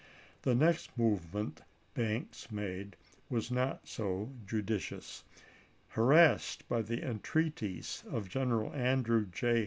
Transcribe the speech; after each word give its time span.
The 0.41 0.55
next 0.55 0.97
movement 0.97 1.61
Banks 1.93 2.49
made 2.49 2.95
was 3.29 3.51
not 3.51 3.87
so 3.87 4.33
judicious: 4.47 5.23
harassed 5.89 6.67
by 6.67 6.81
the 6.81 7.03
en 7.03 7.19
toHanX*, 7.19 7.21
treaties 7.21 8.03
of 8.09 8.27
General 8.27 8.73
Andrew 8.73 9.27
J. 9.27 9.59